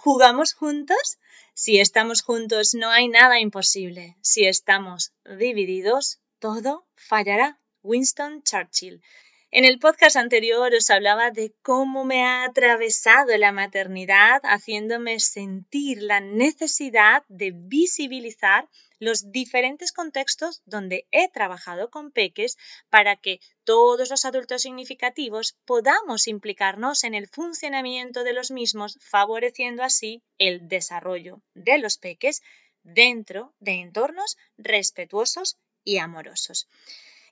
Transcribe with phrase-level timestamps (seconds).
[0.00, 1.18] ¿Jugamos juntos?
[1.54, 4.16] Si estamos juntos no hay nada imposible.
[4.22, 7.58] Si estamos divididos, todo fallará.
[7.82, 9.02] Winston Churchill.
[9.50, 16.00] En el podcast anterior os hablaba de cómo me ha atravesado la maternidad haciéndome sentir
[16.00, 22.56] la necesidad de visibilizar los diferentes contextos donde he trabajado con peques
[22.90, 29.82] para que todos los adultos significativos podamos implicarnos en el funcionamiento de los mismos, favoreciendo
[29.82, 32.42] así el desarrollo de los peques
[32.82, 36.68] dentro de entornos respetuosos y amorosos.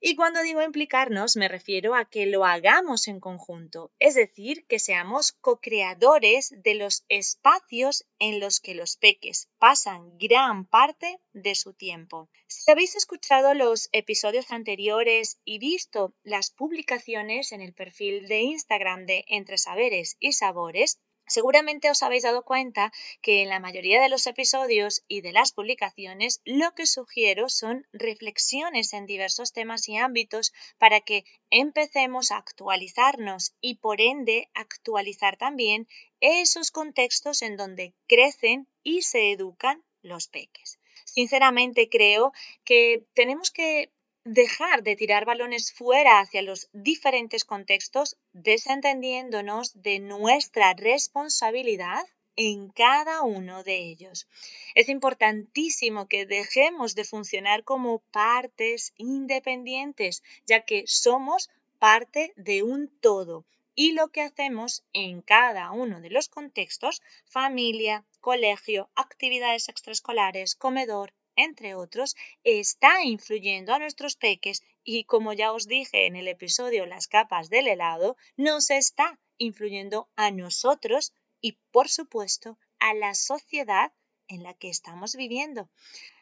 [0.00, 4.78] Y cuando digo implicarnos me refiero a que lo hagamos en conjunto, es decir, que
[4.78, 11.72] seamos co-creadores de los espacios en los que los peques pasan gran parte de su
[11.72, 12.28] tiempo.
[12.46, 19.06] Si habéis escuchado los episodios anteriores y visto las publicaciones en el perfil de Instagram
[19.06, 24.08] de Entre Saberes y Sabores, Seguramente os habéis dado cuenta que en la mayoría de
[24.08, 29.96] los episodios y de las publicaciones lo que sugiero son reflexiones en diversos temas y
[29.96, 35.88] ámbitos para que empecemos a actualizarnos y por ende actualizar también
[36.20, 40.78] esos contextos en donde crecen y se educan los peques.
[41.04, 42.32] Sinceramente creo
[42.64, 43.90] que tenemos que
[44.26, 53.22] dejar de tirar balones fuera hacia los diferentes contextos, desentendiéndonos de nuestra responsabilidad en cada
[53.22, 54.26] uno de ellos.
[54.74, 61.48] Es importantísimo que dejemos de funcionar como partes independientes, ya que somos
[61.78, 63.44] parte de un todo
[63.76, 71.12] y lo que hacemos en cada uno de los contextos, familia, colegio, actividades extraescolares, comedor,
[71.36, 76.86] entre otros, está influyendo a nuestros peques y como ya os dije en el episodio
[76.86, 83.92] Las capas del helado, nos está influyendo a nosotros y por supuesto a la sociedad
[84.28, 85.68] en la que estamos viviendo.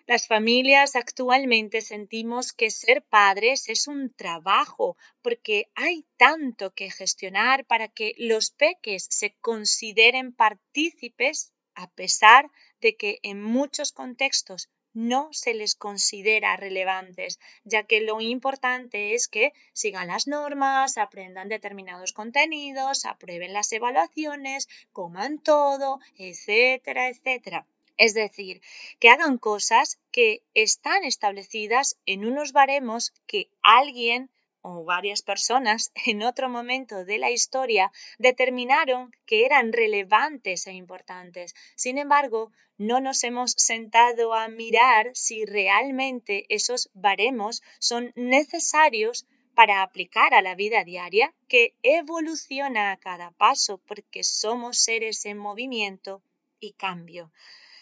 [0.07, 7.65] Las familias actualmente sentimos que ser padres es un trabajo porque hay tanto que gestionar
[7.65, 12.51] para que los peques se consideren partícipes a pesar
[12.81, 19.29] de que en muchos contextos no se les considera relevantes, ya que lo importante es
[19.29, 27.67] que sigan las normas, aprendan determinados contenidos, aprueben las evaluaciones, coman todo, etcétera, etcétera.
[27.97, 28.61] Es decir,
[28.99, 34.31] que hagan cosas que están establecidas en unos baremos que alguien
[34.65, 41.55] o varias personas en otro momento de la historia determinaron que eran relevantes e importantes.
[41.77, 49.83] Sin embargo, no nos hemos sentado a mirar si realmente esos baremos son necesarios para
[49.83, 56.23] aplicar a la vida diaria que evoluciona a cada paso porque somos seres en movimiento
[56.59, 57.31] y cambio.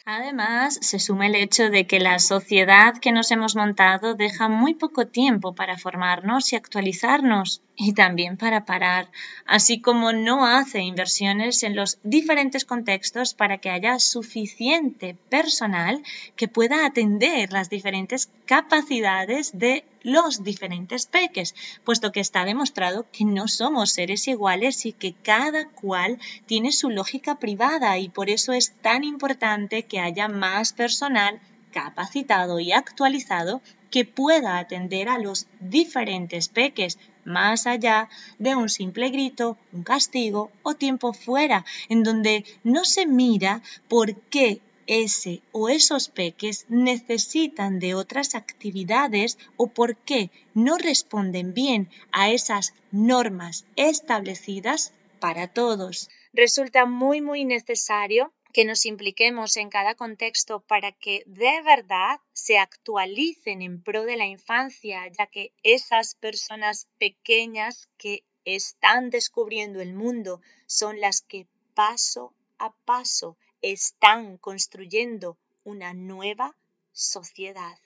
[0.04, 4.74] Además, se suma el hecho de que la sociedad que nos hemos montado deja muy
[4.74, 9.12] poco tiempo para formarnos y actualizarnos y también para parar,
[9.46, 16.02] así como no hace inversiones en los diferentes contextos para que haya suficiente personal
[16.34, 21.54] que pueda atender las diferentes capacidades de los diferentes peques,
[21.84, 26.90] puesto que está demostrado que no somos seres iguales y que cada cual tiene su
[26.90, 31.40] lógica privada y por eso es tan importante que haya más personal
[31.72, 39.10] capacitado y actualizado que pueda atender a los diferentes peques más allá de un simple
[39.10, 44.60] grito, un castigo o tiempo fuera, en donde no se mira por qué
[44.92, 52.30] ese o esos peques necesitan de otras actividades o por qué no responden bien a
[52.30, 56.10] esas normas establecidas para todos.
[56.34, 62.58] Resulta muy muy necesario que nos impliquemos en cada contexto para que de verdad se
[62.58, 69.94] actualicen en pro de la infancia, ya que esas personas pequeñas que están descubriendo el
[69.94, 76.54] mundo son las que paso a paso están construyendo una nueva
[76.92, 77.78] sociedad.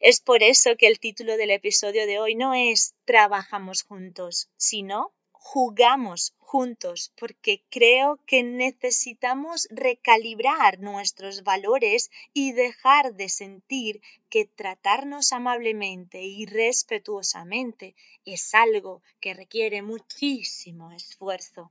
[0.00, 5.12] Es por eso que el título del episodio de hoy no es Trabajamos juntos, sino
[5.32, 15.32] jugamos juntos porque creo que necesitamos recalibrar nuestros valores y dejar de sentir que tratarnos
[15.32, 17.94] amablemente y respetuosamente
[18.24, 21.70] es algo que requiere muchísimo esfuerzo.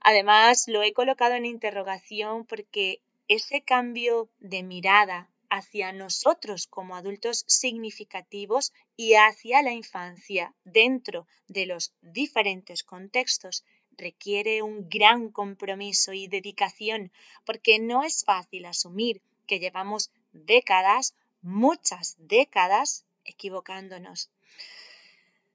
[0.00, 7.44] Además, lo he colocado en interrogación porque ese cambio de mirada hacia nosotros como adultos
[7.48, 16.28] significativos y hacia la infancia dentro de los diferentes contextos requiere un gran compromiso y
[16.28, 17.12] dedicación
[17.44, 24.30] porque no es fácil asumir que llevamos décadas, muchas décadas, equivocándonos.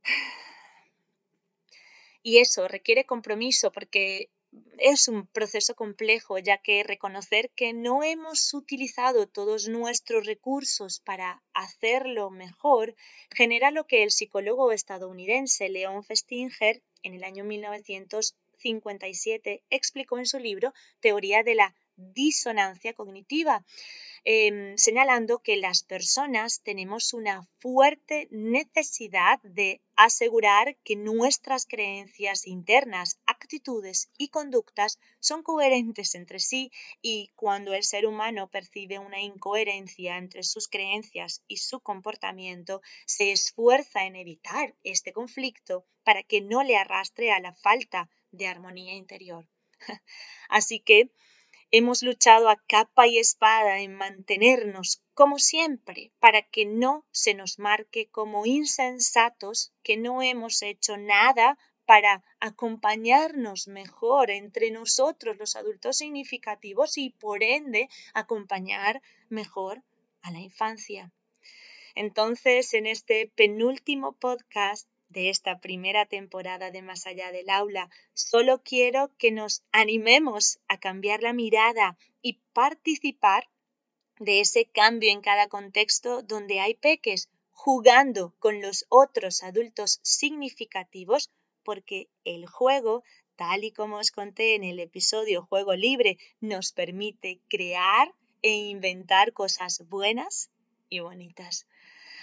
[2.28, 4.32] Y eso requiere compromiso porque
[4.78, 11.42] es un proceso complejo, ya que reconocer que no hemos utilizado todos nuestros recursos para
[11.54, 12.96] hacerlo mejor
[13.34, 20.40] genera lo que el psicólogo estadounidense Leon Festinger en el año 1957 explicó en su
[20.40, 23.64] libro Teoría de la disonancia cognitiva,
[24.28, 33.20] Em, señalando que las personas tenemos una fuerte necesidad de asegurar que nuestras creencias internas,
[33.28, 36.72] actitudes y conductas son coherentes entre sí
[37.04, 43.32] y cuando el ser humano percibe una incoherencia entre sus creencias y su comportamiento, se
[43.32, 48.96] esfuerza en evitar este conflicto para que no le arrastre a la falta de armonía
[48.96, 49.48] interior.
[50.50, 51.12] Así que
[51.72, 57.60] Hemos luchado a capa y espada en mantenernos como siempre para que no se nos
[57.60, 65.98] marque como insensatos que no hemos hecho nada para acompañarnos mejor entre nosotros los adultos
[65.98, 69.84] significativos y por ende acompañar mejor
[70.22, 71.12] a la infancia.
[71.94, 77.90] Entonces, en este penúltimo podcast de esta primera temporada de Más allá del aula.
[78.14, 83.48] Solo quiero que nos animemos a cambiar la mirada y participar
[84.20, 91.32] de ese cambio en cada contexto donde hay peques jugando con los otros adultos significativos
[91.64, 93.04] porque el juego,
[93.36, 99.34] tal y como os conté en el episodio Juego Libre, nos permite crear e inventar
[99.34, 100.52] cosas buenas
[100.90, 101.66] y bonitas.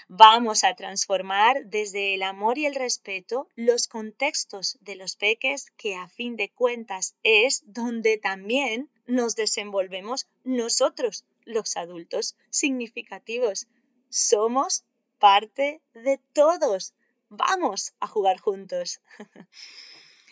[0.08, 5.94] Vamos a transformar desde el amor y el respeto los contextos de los peques que
[5.94, 13.68] a fin de cuentas es donde también nos desenvolvemos nosotros, los adultos significativos.
[14.08, 14.84] Somos
[15.18, 16.94] parte de todos.
[17.28, 19.00] Vamos a jugar juntos.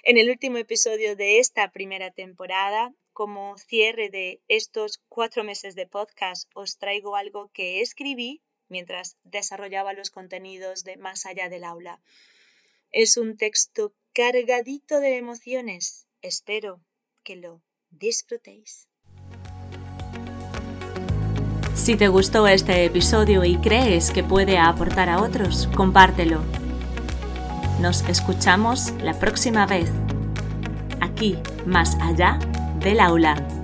[0.02, 5.86] en el último episodio de esta primera temporada, como cierre de estos cuatro meses de
[5.86, 12.00] podcast, os traigo algo que escribí mientras desarrollaba los contenidos de Más allá del aula.
[12.92, 16.06] Es un texto cargadito de emociones.
[16.22, 16.80] Espero
[17.22, 18.88] que lo disfrutéis.
[21.74, 26.42] Si te gustó este episodio y crees que puede aportar a otros, compártelo.
[27.80, 29.90] Nos escuchamos la próxima vez,
[31.00, 32.38] aquí, más allá
[32.80, 33.59] del aula.